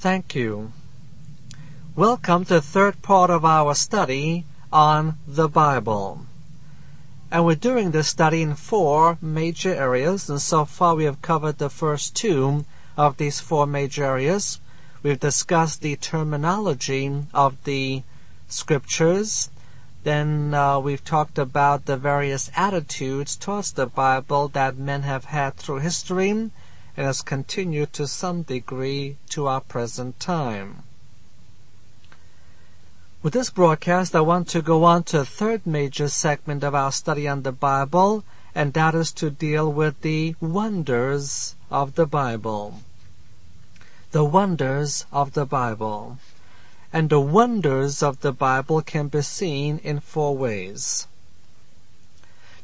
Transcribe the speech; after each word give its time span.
Thank 0.00 0.36
you. 0.36 0.70
Welcome 1.96 2.44
to 2.44 2.54
the 2.54 2.60
third 2.62 3.02
part 3.02 3.30
of 3.30 3.44
our 3.44 3.74
study 3.74 4.44
on 4.72 5.18
the 5.26 5.48
Bible. 5.48 6.24
And 7.32 7.44
we're 7.44 7.56
doing 7.56 7.90
this 7.90 8.06
study 8.06 8.42
in 8.42 8.54
four 8.54 9.18
major 9.20 9.74
areas, 9.74 10.30
and 10.30 10.40
so 10.40 10.64
far 10.66 10.94
we 10.94 11.02
have 11.02 11.20
covered 11.20 11.58
the 11.58 11.68
first 11.68 12.14
two 12.14 12.64
of 12.96 13.16
these 13.16 13.40
four 13.40 13.66
major 13.66 14.04
areas. 14.04 14.60
We've 15.02 15.18
discussed 15.18 15.80
the 15.80 15.96
terminology 15.96 17.24
of 17.34 17.64
the 17.64 18.04
scriptures. 18.46 19.50
Then 20.04 20.54
uh, 20.54 20.78
we've 20.78 21.04
talked 21.04 21.38
about 21.38 21.86
the 21.86 21.96
various 21.96 22.52
attitudes 22.54 23.34
towards 23.34 23.72
the 23.72 23.86
Bible 23.86 24.46
that 24.50 24.78
men 24.78 25.02
have 25.02 25.24
had 25.24 25.56
through 25.56 25.80
history 25.80 26.52
and 26.98 27.06
has 27.06 27.22
continued 27.22 27.92
to 27.92 28.08
some 28.08 28.42
degree 28.42 29.16
to 29.28 29.46
our 29.46 29.60
present 29.60 30.18
time. 30.18 30.82
With 33.22 33.34
this 33.34 33.50
broadcast, 33.50 34.16
I 34.16 34.20
want 34.20 34.48
to 34.48 34.60
go 34.60 34.82
on 34.82 35.04
to 35.04 35.20
a 35.20 35.24
third 35.24 35.64
major 35.64 36.08
segment 36.08 36.64
of 36.64 36.74
our 36.74 36.90
study 36.90 37.28
on 37.28 37.44
the 37.44 37.52
Bible, 37.52 38.24
and 38.52 38.72
that 38.72 38.96
is 38.96 39.12
to 39.12 39.30
deal 39.30 39.72
with 39.72 40.00
the 40.00 40.34
wonders 40.40 41.54
of 41.70 41.94
the 41.94 42.04
Bible. 42.04 42.82
The 44.10 44.24
wonders 44.24 45.06
of 45.12 45.34
the 45.34 45.46
Bible. 45.46 46.18
And 46.92 47.10
the 47.10 47.20
wonders 47.20 48.02
of 48.02 48.22
the 48.22 48.32
Bible 48.32 48.82
can 48.82 49.06
be 49.06 49.22
seen 49.22 49.78
in 49.84 50.00
four 50.00 50.36
ways. 50.36 51.06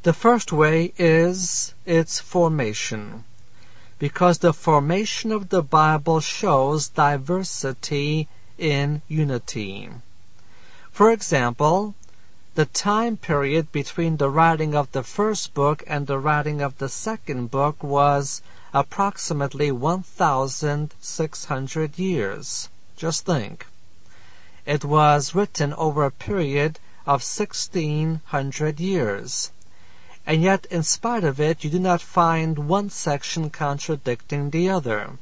The 0.03 0.11
first 0.11 0.51
way 0.51 0.91
is 0.97 1.73
its 1.85 2.19
formation. 2.19 3.23
Because 3.97 4.39
the 4.39 4.53
formation 4.53 5.31
of 5.31 5.47
the 5.49 5.61
Bible 5.61 6.19
shows 6.19 6.89
diversity 6.89 8.27
in 8.57 9.01
unity. 9.07 9.89
For 10.91 11.11
example, 11.11 11.95
the 12.55 12.65
time 12.65 13.15
period 13.17 13.71
between 13.71 14.17
the 14.17 14.29
writing 14.29 14.75
of 14.75 14.91
the 14.91 15.03
first 15.03 15.53
book 15.53 15.83
and 15.87 16.07
the 16.07 16.19
writing 16.19 16.61
of 16.61 16.77
the 16.77 16.89
second 16.89 17.51
book 17.51 17.81
was 17.83 18.41
approximately 18.73 19.71
1,600 19.71 21.99
years. 21.99 22.69
Just 22.95 23.25
think. 23.25 23.65
It 24.65 24.85
was 24.85 25.35
written 25.35 25.73
over 25.73 26.05
a 26.05 26.11
period 26.11 26.79
of 27.05 27.21
1,600 27.21 28.79
years. 28.79 29.51
And 30.27 30.41
yet, 30.41 30.65
in 30.71 30.81
spite 30.83 31.23
of 31.23 31.39
it, 31.39 31.63
you 31.63 31.69
do 31.69 31.79
not 31.79 32.01
find 32.01 32.67
one 32.67 32.89
section 32.89 33.51
contradicting 33.51 34.49
the 34.49 34.69
other. 34.69 35.19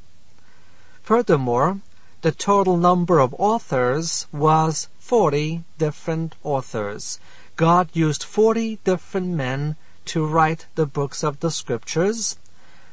Furthermore, 1.02 1.80
the 2.22 2.32
total 2.32 2.78
number 2.78 3.20
of 3.20 3.36
authors 3.38 4.28
was 4.32 4.88
40 5.00 5.66
different 5.78 6.36
authors. 6.42 7.20
God 7.58 7.90
used 7.92 8.23
40 8.23 8.80
different 8.86 9.28
men 9.28 9.76
to 10.06 10.26
write 10.26 10.68
the 10.76 10.86
books 10.86 11.22
of 11.22 11.42
the 11.42 11.52
scriptures. 11.52 12.38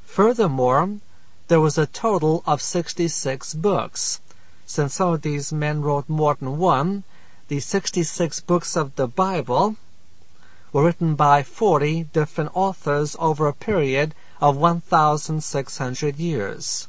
Furthermore, 0.04 0.98
there 1.46 1.60
was 1.60 1.78
a 1.78 1.86
total 1.86 2.42
of 2.44 2.60
66 2.60 3.54
books. 3.54 4.20
Since 4.66 4.94
some 4.94 5.14
of 5.14 5.22
these 5.22 5.52
men 5.52 5.82
wrote 5.82 6.08
more 6.08 6.34
than 6.34 6.58
one, 6.58 7.04
the 7.46 7.60
66 7.60 8.40
books 8.40 8.76
of 8.76 8.96
the 8.96 9.06
Bible 9.06 9.76
were 10.72 10.84
written 10.84 11.14
by 11.14 11.42
40 11.42 12.04
different 12.12 12.50
authors 12.54 13.16
over 13.18 13.46
a 13.46 13.52
period 13.52 14.14
of 14.40 14.56
1,600 14.56 16.16
years. 16.16 16.88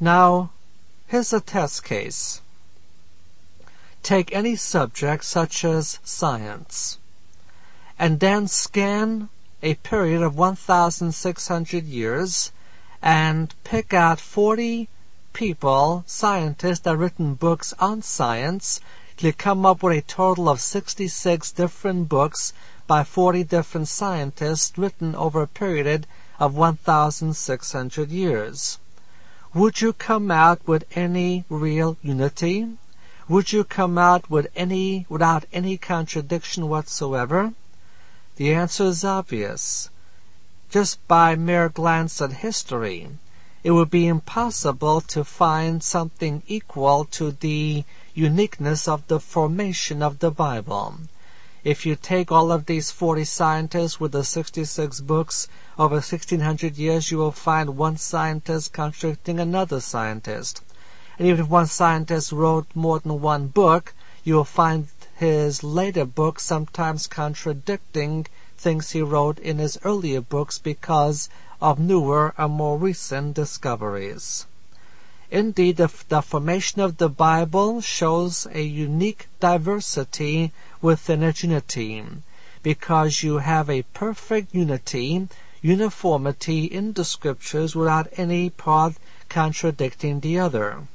Now, 0.00 0.50
Here's 1.06 1.32
a 1.32 1.40
test 1.40 1.84
case. 1.84 2.40
Take 4.02 4.34
any 4.34 4.56
subject 4.56 5.24
such 5.24 5.64
as 5.64 6.00
science, 6.02 6.98
and 7.98 8.20
then 8.20 8.48
scan 8.48 9.28
a 9.62 9.74
period 9.74 10.22
of 10.22 10.36
1,600 10.36 11.84
years 11.84 12.52
and 13.00 13.54
pick 13.64 13.92
out 13.94 14.18
40 14.18 14.88
people, 15.34 16.04
scientists 16.06 16.80
that 16.80 16.96
written 16.96 17.34
books 17.34 17.74
on 17.78 18.02
science 18.02 18.80
to 19.16 19.32
come 19.32 19.64
up 19.64 19.82
with 19.82 19.96
a 19.96 20.02
total 20.02 20.48
of 20.48 20.60
66 20.60 21.52
different 21.52 22.08
books 22.08 22.52
by 22.86 23.04
40 23.04 23.44
different 23.44 23.88
scientists 23.88 24.76
written 24.76 25.14
over 25.14 25.42
a 25.42 25.46
period 25.46 26.06
of 26.38 26.54
1,600 26.54 28.10
years. 28.10 28.78
Would 29.54 29.80
you 29.80 29.92
come 29.92 30.30
out 30.30 30.66
with 30.66 30.84
any 30.96 31.44
real 31.48 31.96
unity? 32.02 32.76
Would 33.28 33.52
you 33.52 33.62
come 33.64 33.96
out 33.96 34.28
with 34.28 34.48
any 34.56 35.06
without 35.08 35.44
any 35.52 35.78
contradiction 35.78 36.68
whatsoever? 36.68 37.54
The 38.36 38.52
answer 38.52 38.84
is 38.84 39.04
obvious. 39.04 39.90
Just 40.70 41.06
by 41.06 41.36
mere 41.36 41.68
glance 41.68 42.20
at 42.20 42.32
history, 42.32 43.10
it 43.62 43.70
would 43.70 43.90
be 43.90 44.08
impossible 44.08 45.00
to 45.02 45.24
find 45.24 45.82
something 45.82 46.42
equal 46.48 47.04
to 47.12 47.30
the 47.30 47.84
uniqueness 48.14 48.86
of 48.86 49.06
the 49.08 49.18
formation 49.18 50.02
of 50.02 50.20
the 50.20 50.30
Bible. 50.30 50.94
If 51.64 51.84
you 51.84 51.96
take 51.96 52.30
all 52.30 52.52
of 52.52 52.66
these 52.66 52.90
40 52.90 53.24
scientists 53.24 53.98
with 53.98 54.12
the 54.12 54.22
66 54.22 55.00
books 55.00 55.48
over 55.78 55.96
1600 55.96 56.76
years, 56.76 57.10
you 57.10 57.18
will 57.18 57.32
find 57.32 57.76
one 57.76 57.96
scientist 57.96 58.72
contradicting 58.72 59.40
another 59.40 59.80
scientist. 59.80 60.62
And 61.18 61.26
even 61.26 61.46
if 61.46 61.50
one 61.50 61.66
scientist 61.66 62.32
wrote 62.32 62.66
more 62.74 63.00
than 63.00 63.20
one 63.20 63.48
book, 63.48 63.94
you 64.22 64.34
will 64.34 64.44
find 64.44 64.88
his 65.16 65.64
later 65.64 66.04
books 66.04 66.44
sometimes 66.44 67.06
contradicting 67.06 68.26
things 68.56 68.90
he 68.90 69.02
wrote 69.02 69.38
in 69.38 69.58
his 69.58 69.78
earlier 69.84 70.20
books 70.20 70.58
because 70.58 71.28
of 71.60 71.78
newer 71.78 72.34
and 72.36 72.52
more 72.52 72.78
recent 72.78 73.34
discoveries. 73.34 74.46
Indeed, 75.36 75.78
the, 75.78 75.90
the, 76.10 76.22
formation 76.22 76.80
of 76.80 76.98
the 76.98 77.08
Bible 77.08 77.80
shows 77.80 78.46
a 78.52 78.62
unique 78.62 79.26
diversity 79.40 80.52
within 80.80 81.24
its 81.24 81.42
unity, 81.42 82.04
because 82.62 83.24
you 83.24 83.38
have 83.38 83.68
a 83.68 83.82
perfect 83.82 84.54
unity, 84.54 85.26
uniformity 85.60 86.66
in 86.66 86.92
the 86.92 87.04
scriptures 87.04 87.74
without 87.74 88.06
any 88.16 88.48
part 88.48 88.94
contradicting 89.28 90.20
the 90.20 90.38
other. 90.38 90.86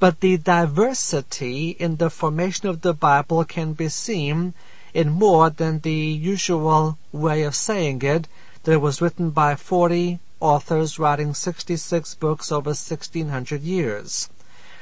But 0.00 0.18
the 0.18 0.38
diversity 0.38 1.70
in 1.70 1.98
the 1.98 2.10
formation 2.10 2.68
of 2.68 2.80
the 2.80 2.94
Bible 2.94 3.44
can 3.44 3.74
be 3.74 3.90
seen 3.90 4.54
in 4.92 5.10
more 5.10 5.50
than 5.50 5.78
the 5.78 5.94
usual 5.94 6.98
way 7.12 7.44
of 7.44 7.54
saying 7.54 8.02
it, 8.02 8.26
that 8.64 8.80
was 8.80 9.00
written 9.00 9.30
by 9.30 9.54
40 9.54 10.18
authors 10.40 10.98
writing 10.98 11.34
66 11.34 12.14
books 12.16 12.52
over 12.52 12.70
1600 12.70 13.62
years. 13.62 14.28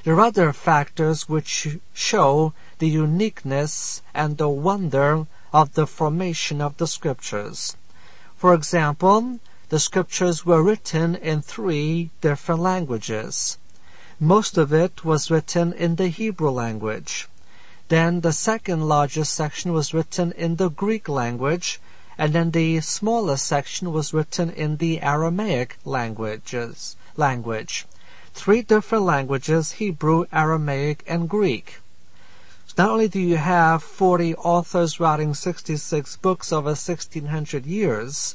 There 0.02 0.14
are 0.16 0.20
other 0.20 0.52
factors 0.52 1.28
which 1.28 1.78
show 1.92 2.52
the 2.78 2.88
uniqueness 2.88 4.02
and 4.12 4.36
the 4.36 4.48
wonder 4.48 5.26
of 5.52 5.74
the 5.74 5.86
formation 5.86 6.60
of 6.60 6.76
the 6.76 6.86
scriptures. 6.86 7.76
For 8.36 8.52
example, 8.52 9.40
the 9.70 9.80
scriptures 9.80 10.44
were 10.44 10.62
written 10.62 11.14
in 11.14 11.40
three 11.40 12.10
different 12.20 12.60
languages. 12.60 13.56
Most 14.20 14.58
of 14.58 14.72
it 14.72 15.04
was 15.04 15.30
written 15.30 15.72
in 15.72 15.96
the 15.96 16.08
Hebrew 16.08 16.50
language. 16.50 17.28
Then 17.88 18.20
the 18.20 18.32
second 18.32 18.88
largest 18.88 19.34
section 19.34 19.72
was 19.72 19.94
written 19.94 20.32
in 20.32 20.56
the 20.56 20.68
Greek 20.68 21.08
language, 21.08 21.80
and 22.16 22.32
then 22.32 22.50
the 22.50 22.80
smallest 22.80 23.46
section 23.46 23.92
was 23.92 24.14
written 24.14 24.50
in 24.50 24.76
the 24.76 25.00
Aramaic 25.00 25.78
languages, 25.84 26.96
language 27.16 27.86
three 28.34 28.62
different 28.62 29.04
languages 29.04 29.72
Hebrew, 29.72 30.24
Aramaic, 30.32 31.04
and 31.06 31.28
Greek. 31.28 31.80
Not 32.76 32.90
only 32.90 33.06
do 33.06 33.20
you 33.20 33.36
have 33.36 33.82
40 33.82 34.34
authors 34.34 34.98
writing 34.98 35.34
66 35.34 36.16
books 36.16 36.52
over 36.52 36.70
1600 36.70 37.64
years, 37.64 38.34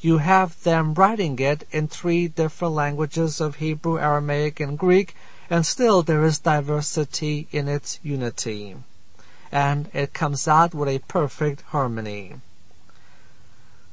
you 0.00 0.18
have 0.18 0.62
them 0.62 0.92
writing 0.92 1.38
it 1.38 1.66
in 1.72 1.88
three 1.88 2.28
different 2.28 2.74
languages 2.74 3.40
of 3.40 3.56
Hebrew, 3.56 3.98
Aramaic, 3.98 4.60
and 4.60 4.78
Greek, 4.78 5.16
and 5.48 5.64
still 5.64 6.02
there 6.02 6.24
is 6.24 6.38
diversity 6.38 7.48
in 7.50 7.68
its 7.68 7.98
unity. 8.02 8.76
And 9.50 9.88
it 9.94 10.12
comes 10.12 10.46
out 10.46 10.74
with 10.74 10.90
a 10.90 10.98
perfect 11.08 11.62
harmony. 11.68 12.34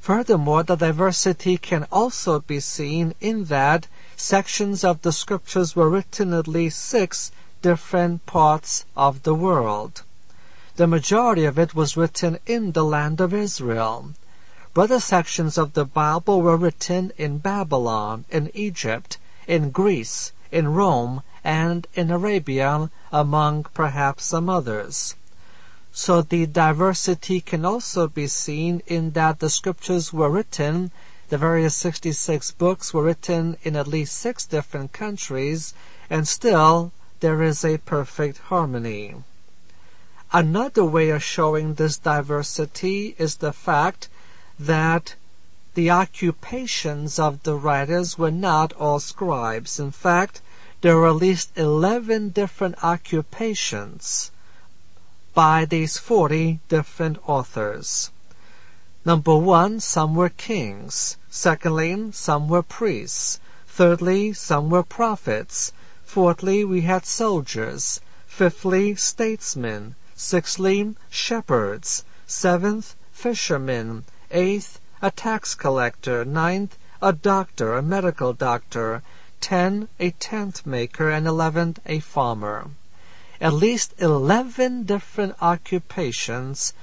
Furthermore, 0.05 0.61
the 0.61 0.75
diversity 0.75 1.57
can 1.57 1.87
also 1.91 2.39
be 2.39 2.59
seen 2.59 3.15
in 3.21 3.45
that 3.45 3.87
sections 4.15 4.83
of 4.83 5.01
the 5.01 5.11
scriptures 5.11 5.75
were 5.75 5.89
written 5.89 6.31
in 6.31 6.37
at 6.37 6.47
least 6.47 6.79
six 6.79 7.31
different 7.63 8.23
parts 8.27 8.85
of 8.95 9.23
the 9.23 9.33
world. 9.33 10.03
The 10.75 10.85
majority 10.85 11.45
of 11.45 11.57
it 11.57 11.73
was 11.73 11.97
written 11.97 12.37
in 12.45 12.73
the 12.73 12.85
land 12.85 13.19
of 13.19 13.33
Israel. 13.33 14.11
But 14.75 14.91
other 14.91 14.99
sections 14.99 15.57
of 15.57 15.73
the 15.73 15.85
Bible 15.85 16.39
were 16.39 16.55
written 16.55 17.11
in 17.17 17.39
Babylon, 17.39 18.25
in 18.29 18.51
Egypt, 18.53 19.17
in 19.47 19.71
Greece, 19.71 20.33
in 20.51 20.67
Rome, 20.67 21.23
and 21.43 21.87
in 21.95 22.11
Arabia, 22.11 22.91
among 23.11 23.63
perhaps 23.73 24.25
some 24.25 24.51
others. 24.51 25.15
So 25.97 26.21
the 26.21 26.45
diversity 26.45 27.39
can 27.39 27.63
also 27.63 28.09
be 28.09 28.27
seen 28.27 28.81
in 28.85 29.11
that 29.11 29.39
the 29.39 29.49
scriptures 29.49 30.11
were 30.11 30.29
written, 30.29 30.91
the 31.29 31.37
various 31.37 31.73
66 31.77 32.51
books 32.51 32.93
were 32.93 33.03
written 33.03 33.55
in 33.63 33.77
at 33.77 33.87
least 33.87 34.17
six 34.17 34.45
different 34.45 34.91
countries, 34.91 35.73
and 36.09 36.27
still 36.27 36.91
there 37.21 37.41
is 37.41 37.63
a 37.63 37.77
perfect 37.77 38.39
harmony. 38.49 39.23
Another 40.33 40.83
way 40.83 41.11
of 41.11 41.23
showing 41.23 41.75
this 41.75 41.97
diversity 41.97 43.15
is 43.17 43.37
the 43.37 43.53
fact 43.53 44.09
that 44.59 45.15
the 45.75 45.89
occupations 45.89 47.17
of 47.17 47.43
the 47.43 47.55
writers 47.55 48.17
were 48.17 48.31
not 48.31 48.73
all 48.73 48.99
scribes. 48.99 49.79
In 49.79 49.91
fact, 49.91 50.41
there 50.81 50.97
were 50.97 51.07
at 51.07 51.15
least 51.15 51.57
11 51.57 52.31
different 52.31 52.83
occupations 52.83 54.31
by 55.35 55.65
these 55.65 55.97
40 55.97 56.61
different 56.69 57.17
authors. 57.27 58.09
Number 59.03 59.35
one, 59.35 59.81
some 59.81 60.15
were 60.15 60.29
kings. 60.29 61.17
Secondly, 61.29 62.09
some 62.13 62.47
were 62.47 62.63
priests. 62.63 63.41
Thirdly, 63.67 64.31
some 64.31 64.69
were 64.69 64.81
prophets. 64.81 65.73
Fourthly, 66.05 66.63
we 66.63 66.81
had 66.81 67.05
soldiers. 67.05 67.99
Fifthly, 68.25 68.95
statesmen. 68.95 69.95
Sixthly, 70.15 70.95
shepherds. 71.09 72.05
Seventh, 72.25 72.95
fishermen. 73.11 74.05
Eighth, 74.31 74.79
a 75.01 75.11
tax 75.11 75.53
collector. 75.53 76.23
Ninth, 76.23 76.77
a 77.01 77.11
doctor, 77.11 77.73
a 77.73 77.81
medical 77.81 78.31
doctor. 78.31 79.03
Ten, 79.41 79.89
a 79.99 80.11
tent 80.11 80.65
maker. 80.65 81.09
And 81.09 81.27
eleventh, 81.27 81.79
a 81.85 81.99
farmer 81.99 82.69
at 83.41 83.53
least 83.53 83.93
11 83.97 84.83
different 84.83 85.35
occupations. 85.41 86.73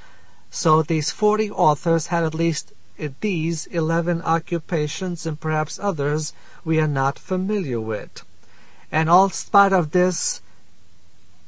So 0.50 0.82
these 0.82 1.10
40 1.10 1.50
authors 1.50 2.08
had 2.08 2.24
at 2.24 2.34
least 2.34 2.72
uh, 3.00 3.08
these 3.20 3.66
11 3.66 4.22
occupations 4.22 5.24
and 5.24 5.40
perhaps 5.40 5.78
others 5.78 6.32
we 6.64 6.78
are 6.78 6.86
not 6.86 7.18
familiar 7.18 7.80
with. 7.80 8.22
And 8.90 9.08
all 9.08 9.30
spite 9.30 9.72
of 9.72 9.92
this 9.92 10.42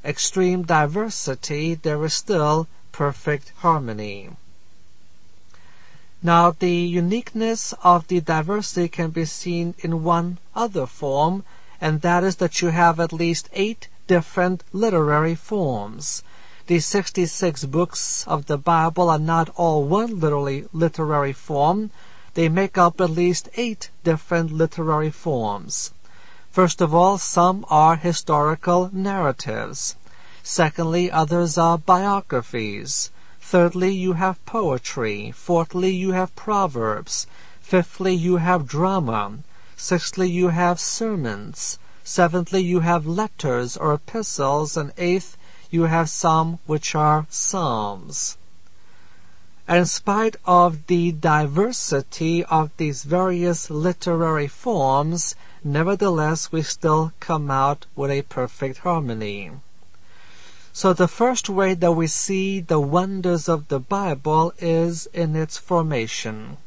extreme 0.04 0.62
diversity, 0.62 1.74
there 1.74 2.02
is 2.04 2.14
still 2.14 2.66
perfect 2.92 3.52
harmony. 3.58 4.30
Now, 6.22 6.52
the 6.52 6.74
uniqueness 6.74 7.74
of 7.82 8.08
the 8.08 8.20
diversity 8.20 8.88
can 8.88 9.10
be 9.10 9.26
seen 9.26 9.74
in 9.80 10.02
one 10.02 10.38
other 10.54 10.86
form, 10.86 11.44
and 11.80 12.00
that 12.00 12.24
is 12.24 12.36
that 12.36 12.62
you 12.62 12.68
have 12.68 12.98
at 12.98 13.12
least 13.12 13.50
eight 13.52 13.88
different 14.06 14.64
literary 14.72 15.34
forms. 15.34 16.22
The 16.66 16.80
66 16.80 17.64
books 17.64 18.24
of 18.26 18.46
the 18.46 18.56
Bible 18.56 19.10
are 19.10 19.18
not 19.18 19.50
all 19.56 19.84
one 19.84 20.18
literally 20.18 20.66
literary 20.72 21.32
form. 21.32 21.90
They 22.34 22.48
make 22.48 22.78
up 22.78 23.00
at 23.00 23.10
least 23.10 23.48
eight 23.56 23.90
different 24.02 24.50
literary 24.50 25.10
forms. 25.10 25.92
First 26.50 26.80
of 26.80 26.94
all, 26.94 27.18
some 27.18 27.66
are 27.68 27.96
historical 27.96 28.88
narratives. 28.92 29.96
Secondly, 30.42 31.10
others 31.10 31.58
are 31.58 31.78
biographies. 31.78 33.10
Thirdly, 33.40 33.92
you 33.92 34.14
have 34.14 34.44
poetry. 34.46 35.32
Fourthly, 35.32 35.90
you 35.90 36.12
have 36.12 36.34
proverbs. 36.34 37.26
Fifthly, 37.60 38.14
you 38.14 38.36
have 38.36 38.66
drama. 38.66 39.38
Sixthly, 39.76 40.30
you 40.30 40.48
have 40.48 40.80
sermons. 40.80 41.78
Seventhly, 42.06 42.60
you 42.60 42.80
have 42.80 43.06
letters 43.06 43.78
or 43.78 43.94
epistles, 43.94 44.76
and 44.76 44.92
eighth, 44.98 45.38
you 45.70 45.84
have 45.84 46.10
some 46.10 46.58
which 46.66 46.94
are 46.94 47.26
psalms. 47.30 48.36
And 49.66 49.78
in 49.78 49.86
spite 49.86 50.36
of 50.44 50.86
the 50.86 51.12
diversity 51.12 52.44
of 52.44 52.70
these 52.76 53.04
various 53.04 53.70
literary 53.70 54.48
forms, 54.48 55.34
nevertheless 55.64 56.52
we 56.52 56.60
still 56.60 57.14
come 57.20 57.50
out 57.50 57.86
with 57.96 58.10
a 58.10 58.20
perfect 58.20 58.80
harmony. 58.80 59.52
So 60.74 60.92
the 60.92 61.08
first 61.08 61.48
way 61.48 61.72
that 61.72 61.92
we 61.92 62.06
see 62.06 62.60
the 62.60 62.80
wonders 62.80 63.48
of 63.48 63.68
the 63.68 63.80
Bible 63.80 64.52
is 64.58 65.06
in 65.14 65.34
its 65.34 65.56
formation, 65.56 66.58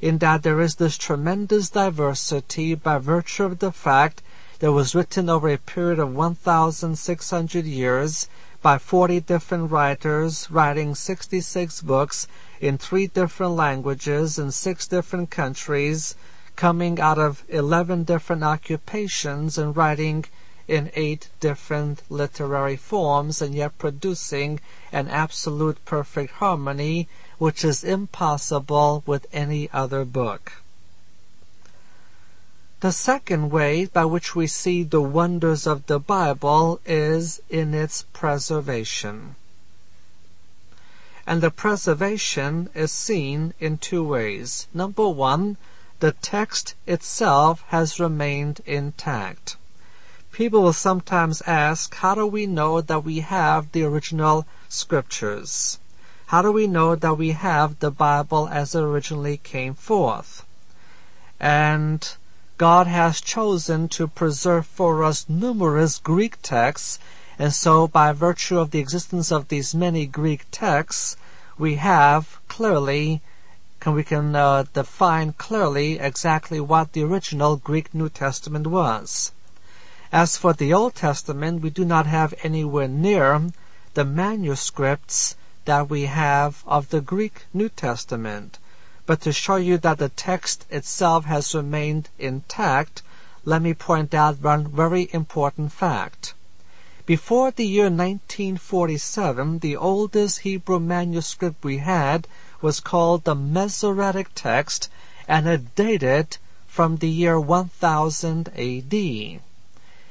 in 0.00 0.18
that 0.18 0.42
there 0.42 0.60
is 0.60 0.74
this 0.74 0.98
tremendous 0.98 1.70
diversity 1.70 2.74
by 2.74 2.98
virtue 2.98 3.44
of 3.44 3.60
the 3.60 3.70
fact 3.70 4.22
that 4.62 4.70
was 4.70 4.94
written 4.94 5.28
over 5.28 5.48
a 5.48 5.58
period 5.58 5.98
of 5.98 6.14
1,600 6.14 7.64
years 7.64 8.28
by 8.62 8.78
40 8.78 9.18
different 9.18 9.72
writers, 9.72 10.48
writing 10.52 10.94
66 10.94 11.80
books 11.80 12.28
in 12.60 12.78
three 12.78 13.08
different 13.08 13.54
languages 13.54 14.38
in 14.38 14.52
six 14.52 14.86
different 14.86 15.30
countries, 15.30 16.14
coming 16.54 17.00
out 17.00 17.18
of 17.18 17.42
11 17.48 18.04
different 18.04 18.44
occupations 18.44 19.58
and 19.58 19.76
writing 19.76 20.24
in 20.68 20.92
eight 20.94 21.28
different 21.40 22.04
literary 22.08 22.76
forms 22.76 23.42
and 23.42 23.56
yet 23.56 23.76
producing 23.78 24.60
an 24.92 25.08
absolute 25.08 25.84
perfect 25.84 26.34
harmony 26.34 27.08
which 27.38 27.64
is 27.64 27.82
impossible 27.82 29.02
with 29.06 29.26
any 29.32 29.68
other 29.72 30.04
book. 30.04 30.61
The 32.82 32.90
second 32.90 33.52
way 33.52 33.84
by 33.84 34.04
which 34.06 34.34
we 34.34 34.48
see 34.48 34.82
the 34.82 35.00
wonders 35.00 35.68
of 35.68 35.86
the 35.86 36.00
Bible 36.00 36.80
is 36.84 37.40
in 37.48 37.74
its 37.74 38.06
preservation. 38.12 39.36
And 41.24 41.40
the 41.40 41.52
preservation 41.52 42.70
is 42.74 42.90
seen 42.90 43.54
in 43.60 43.78
two 43.78 44.02
ways. 44.02 44.66
Number 44.74 45.08
one, 45.08 45.58
the 46.00 46.10
text 46.10 46.74
itself 46.84 47.62
has 47.68 48.00
remained 48.00 48.62
intact. 48.66 49.54
People 50.32 50.64
will 50.64 50.72
sometimes 50.72 51.40
ask, 51.42 51.94
how 51.94 52.16
do 52.16 52.26
we 52.26 52.46
know 52.46 52.80
that 52.80 53.04
we 53.04 53.20
have 53.20 53.70
the 53.70 53.84
original 53.84 54.44
scriptures? 54.68 55.78
How 56.26 56.42
do 56.42 56.50
we 56.50 56.66
know 56.66 56.96
that 56.96 57.14
we 57.14 57.30
have 57.30 57.78
the 57.78 57.92
Bible 57.92 58.48
as 58.48 58.74
it 58.74 58.82
originally 58.82 59.36
came 59.36 59.74
forth? 59.74 60.44
And 61.38 62.12
God 62.58 62.86
has 62.86 63.20
chosen 63.20 63.88
to 63.88 64.06
preserve 64.06 64.66
for 64.66 65.02
us 65.02 65.26
numerous 65.28 65.98
Greek 65.98 66.40
texts, 66.42 66.98
and 67.38 67.52
so 67.52 67.88
by 67.88 68.12
virtue 68.12 68.58
of 68.58 68.70
the 68.70 68.78
existence 68.78 69.32
of 69.32 69.48
these 69.48 69.74
many 69.74 70.06
Greek 70.06 70.46
texts, 70.50 71.16
we 71.58 71.76
have 71.76 72.38
clearly 72.48 73.22
can 73.80 73.94
we 73.94 74.04
can 74.04 74.36
uh, 74.36 74.64
define 74.72 75.32
clearly 75.32 75.98
exactly 75.98 76.60
what 76.60 76.92
the 76.92 77.02
original 77.02 77.56
Greek 77.56 77.92
New 77.92 78.08
Testament 78.08 78.68
was. 78.68 79.32
As 80.12 80.36
for 80.36 80.52
the 80.52 80.72
Old 80.72 80.94
Testament, 80.94 81.62
we 81.62 81.70
do 81.70 81.84
not 81.84 82.06
have 82.06 82.34
anywhere 82.44 82.86
near 82.86 83.50
the 83.94 84.04
manuscripts 84.04 85.34
that 85.64 85.90
we 85.90 86.02
have 86.02 86.62
of 86.66 86.90
the 86.90 87.00
Greek 87.00 87.46
New 87.52 87.70
Testament. 87.70 88.58
But 89.04 89.20
to 89.22 89.32
show 89.32 89.56
you 89.56 89.78
that 89.78 89.98
the 89.98 90.10
text 90.10 90.64
itself 90.70 91.24
has 91.24 91.54
remained 91.54 92.08
intact, 92.18 93.02
let 93.44 93.60
me 93.60 93.74
point 93.74 94.14
out 94.14 94.40
one 94.40 94.68
very 94.68 95.08
important 95.12 95.72
fact. 95.72 96.34
Before 97.04 97.50
the 97.50 97.66
year 97.66 97.90
1947, 97.90 99.58
the 99.58 99.76
oldest 99.76 100.40
Hebrew 100.40 100.78
manuscript 100.78 101.64
we 101.64 101.78
had 101.78 102.28
was 102.60 102.78
called 102.78 103.24
the 103.24 103.34
Masoretic 103.34 104.28
text 104.36 104.88
and 105.26 105.48
it 105.48 105.74
dated 105.74 106.38
from 106.68 106.96
the 106.98 107.08
year 107.08 107.40
1000 107.40 108.48
AD. 108.56 109.40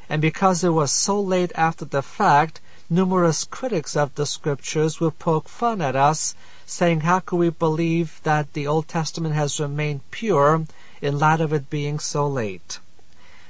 And 0.09 0.21
because 0.21 0.63
it 0.63 0.69
was 0.69 0.91
so 0.91 1.19
late 1.19 1.51
after 1.55 1.85
the 1.85 2.01
fact, 2.01 2.59
numerous 2.93 3.45
critics 3.45 3.95
of 3.95 4.13
the 4.15 4.25
scriptures 4.25 4.99
will 4.99 5.11
poke 5.11 5.47
fun 5.47 5.81
at 5.81 5.95
us 5.95 6.35
saying, 6.65 6.99
How 7.01 7.21
can 7.21 7.37
we 7.37 7.49
believe 7.49 8.19
that 8.23 8.51
the 8.51 8.67
Old 8.67 8.89
Testament 8.89 9.33
has 9.33 9.61
remained 9.61 10.01
pure 10.11 10.65
in 11.01 11.17
light 11.17 11.39
of 11.39 11.53
it 11.53 11.69
being 11.69 11.99
so 11.99 12.27
late? 12.27 12.79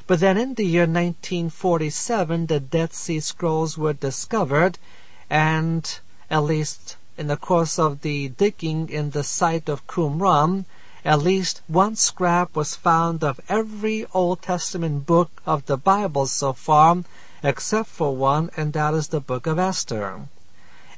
But 0.05 0.19
then 0.19 0.37
in 0.37 0.53
the 0.53 0.65
year 0.65 0.83
1947, 0.83 2.45
the 2.45 2.59
Dead 2.59 2.93
Sea 2.93 3.19
Scrolls 3.19 3.79
were 3.79 3.93
discovered, 3.93 4.77
and 5.27 5.99
at 6.29 6.43
least 6.43 6.97
in 7.17 7.25
the 7.25 7.37
course 7.37 7.79
of 7.79 8.01
the 8.01 8.29
digging 8.29 8.89
in 8.89 9.09
the 9.09 9.23
site 9.23 9.69
of 9.69 9.87
Qumran, 9.87 10.65
at 11.03 11.19
least 11.19 11.61
one 11.67 11.95
scrap 11.95 12.55
was 12.55 12.75
found 12.75 13.23
of 13.23 13.39
every 13.49 14.05
Old 14.13 14.43
Testament 14.43 15.07
book 15.07 15.41
of 15.47 15.65
the 15.65 15.77
Bible 15.77 16.27
so 16.27 16.53
far, 16.53 17.03
except 17.43 17.89
for 17.89 18.15
one, 18.15 18.49
and 18.55 18.73
that 18.73 18.93
is 18.93 19.07
the 19.07 19.19
book 19.19 19.47
of 19.47 19.57
Esther. 19.57 20.27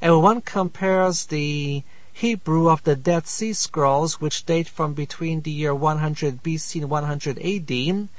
And 0.01 0.13
when 0.13 0.21
one 0.21 0.41
compares 0.41 1.25
the 1.25 1.83
Hebrew 2.11 2.69
of 2.69 2.83
the 2.83 2.95
Dead 2.95 3.27
Sea 3.27 3.53
Scrolls, 3.53 4.21
which 4.21 4.45
date 4.45 4.67
from 4.67 4.93
between 4.93 5.41
the 5.41 5.51
year 5.51 5.73
100 5.73 6.43
BC 6.43 6.81
and 6.81 6.89
100 6.89 7.39
AD, 7.39 8.09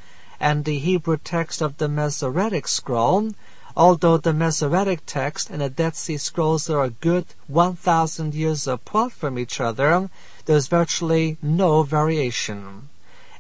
and 0.41 0.65
the 0.65 0.79
Hebrew 0.79 1.17
text 1.17 1.61
of 1.61 1.77
the 1.77 1.89
Masoretic 1.89 2.67
scroll, 2.67 3.35
although 3.77 4.17
the 4.17 4.33
Masoretic 4.33 5.07
text 5.07 5.51
and 5.51 5.61
the 5.61 5.69
Dead 5.69 5.95
Sea 5.95 6.17
Scrolls 6.17 6.69
are 6.71 6.85
a 6.85 6.91
good 6.91 7.27
1,000 7.47 8.35
years 8.35 8.67
apart 8.67 9.13
from 9.13 9.39
each 9.39 9.61
other, 9.61 10.11
there's 10.47 10.69
virtually 10.69 11.37
no 11.43 11.83
variation. 11.83 12.89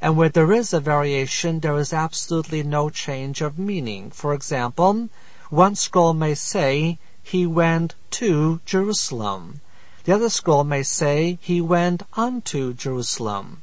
And 0.04 0.18
where 0.18 0.28
there 0.28 0.52
is 0.52 0.74
a 0.74 0.80
variation, 0.80 1.60
there 1.60 1.78
is 1.78 1.94
absolutely 1.94 2.62
no 2.62 2.90
change 2.90 3.40
of 3.40 3.58
meaning. 3.58 4.10
For 4.10 4.34
example, 4.34 5.08
one 5.48 5.74
scroll 5.76 6.12
may 6.12 6.34
say, 6.34 6.98
He 7.22 7.46
went 7.46 7.94
to 8.20 8.60
Jerusalem. 8.66 9.62
The 10.04 10.12
other 10.12 10.28
scroll 10.28 10.64
may 10.64 10.82
say, 10.82 11.38
He 11.40 11.62
went 11.62 12.02
unto 12.12 12.74
Jerusalem. 12.74 13.62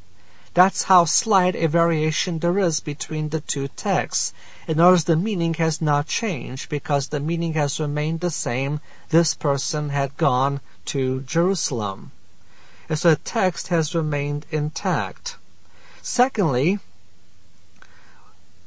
That's 0.55 0.85
how 0.85 1.05
slight 1.05 1.55
a 1.55 1.67
variation 1.67 2.39
there 2.39 2.57
is 2.57 2.79
between 2.79 3.29
the 3.29 3.41
two 3.41 3.67
texts. 3.67 4.33
Other 4.67 4.83
words, 4.83 5.03
the 5.03 5.15
meaning 5.15 5.53
has 5.65 5.79
not 5.79 6.07
changed 6.07 6.69
because 6.69 7.09
the 7.09 7.19
meaning 7.19 7.53
has 7.53 7.79
remained 7.79 8.21
the 8.21 8.31
same. 8.31 8.79
This 9.09 9.35
person 9.35 9.89
had 9.89 10.17
gone 10.17 10.59
to 10.85 11.21
Jerusalem. 11.21 12.13
And 12.89 12.97
so 12.97 13.11
the 13.11 13.17
text 13.17 13.67
has 13.67 13.93
remained 13.93 14.47
intact. 14.49 15.37
Secondly, 16.03 16.79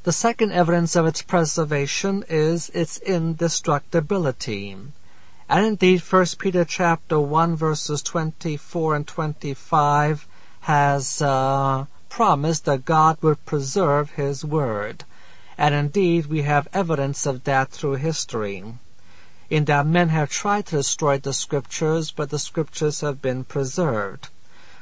the 0.04 0.12
second 0.12 0.52
evidence 0.52 0.94
of 0.94 1.04
its 1.04 1.20
preservation 1.22 2.24
is 2.28 2.70
its 2.70 2.98
indestructibility. 2.98 4.76
And 5.48 5.66
indeed, 5.66 6.00
1 6.00 6.26
Peter 6.38 6.64
chapter 6.64 7.18
1 7.18 7.56
verses 7.56 8.02
24 8.02 8.94
and 8.94 9.06
25 9.06 10.28
has 10.60 11.20
uh, 11.20 11.86
promised 12.08 12.66
that 12.66 12.84
God 12.84 13.18
would 13.20 13.44
preserve 13.44 14.10
His 14.10 14.44
word. 14.44 15.04
And 15.58 15.74
indeed, 15.74 16.26
we 16.26 16.42
have 16.42 16.68
evidence 16.72 17.26
of 17.26 17.42
that 17.44 17.70
through 17.70 17.96
history. 17.96 18.62
In 19.50 19.64
that 19.64 19.86
men 19.86 20.10
have 20.10 20.30
tried 20.30 20.66
to 20.66 20.76
destroy 20.76 21.18
the 21.18 21.32
scriptures, 21.32 22.12
but 22.12 22.30
the 22.30 22.38
scriptures 22.38 23.00
have 23.00 23.20
been 23.20 23.42
preserved. 23.42 24.28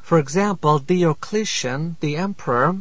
For 0.02 0.18
example, 0.18 0.80
Diocletian, 0.80 1.96
the 2.00 2.16
emperor, 2.16 2.78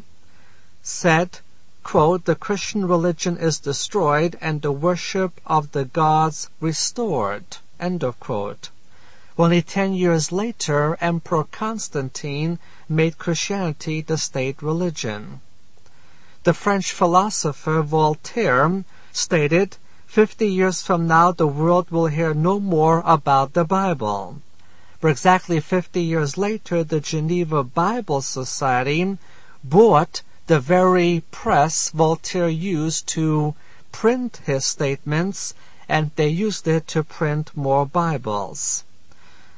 said, 0.81 1.39
quote, 1.83 2.25
the 2.25 2.35
Christian 2.35 2.87
religion 2.87 3.37
is 3.37 3.59
destroyed 3.59 4.37
and 4.41 4.61
the 4.61 4.71
worship 4.71 5.39
of 5.45 5.71
the 5.71 5.85
gods 5.85 6.49
restored. 6.59 7.57
Only 9.37 9.61
ten 9.61 9.93
years 9.93 10.31
later, 10.31 10.97
Emperor 10.99 11.43
Constantine 11.45 12.59
made 12.89 13.17
Christianity 13.17 14.01
the 14.01 14.17
state 14.17 14.61
religion. 14.61 15.41
The 16.43 16.55
French 16.55 16.91
philosopher 16.91 17.83
Voltaire 17.83 18.83
stated, 19.13 19.77
Fifty 20.07 20.47
years 20.47 20.81
from 20.81 21.07
now 21.07 21.31
the 21.31 21.47
world 21.47 21.91
will 21.91 22.07
hear 22.07 22.33
no 22.33 22.59
more 22.59 23.03
about 23.05 23.53
the 23.53 23.63
Bible. 23.63 24.41
For 25.01 25.09
exactly 25.09 25.59
50 25.59 25.99
years 25.99 26.37
later, 26.37 26.83
the 26.83 26.99
Geneva 26.99 27.63
Bible 27.63 28.21
Society 28.21 29.17
bought 29.63 30.21
the 30.45 30.59
very 30.59 31.23
press 31.31 31.89
Voltaire 31.89 32.47
used 32.47 33.07
to 33.07 33.55
print 33.91 34.41
his 34.45 34.63
statements, 34.63 35.55
and 35.89 36.11
they 36.17 36.27
used 36.27 36.67
it 36.67 36.87
to 36.89 37.03
print 37.03 37.49
more 37.57 37.87
Bibles. 37.87 38.83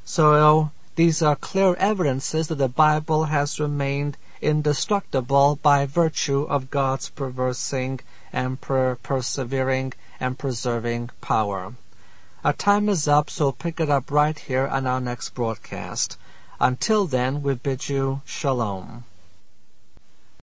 So 0.06 0.72
these 0.96 1.22
are 1.22 1.36
clear 1.36 1.76
evidences 1.76 2.48
that 2.48 2.56
the 2.56 2.70
Bible 2.70 3.26
has 3.26 3.60
remained 3.60 4.16
indestructible 4.42 5.60
by 5.62 5.86
virtue 5.86 6.44
of 6.44 6.72
God's 6.72 7.10
preversing 7.10 8.00
and 8.32 8.62
per- 8.62 8.96
persevering 8.96 9.92
and 10.22 10.40
preserving 10.40 11.10
power. 11.20 11.74
Our 12.44 12.52
time 12.52 12.90
is 12.90 13.08
up, 13.08 13.30
so 13.30 13.54
pick 13.54 13.80
it 13.80 13.90
up 13.90 14.12
right 14.12 14.38
here 14.38 14.68
on 14.68 14.86
our 14.86 15.00
next 15.00 15.30
broadcast. 15.30 16.18
Until 16.60 17.08
then, 17.08 17.42
we 17.42 17.56
bid 17.56 17.88
you 17.88 18.22
shalom. 18.26 19.06